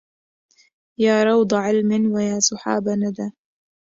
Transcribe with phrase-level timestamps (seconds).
[1.05, 3.31] يا روض علم ويا سحاب ندى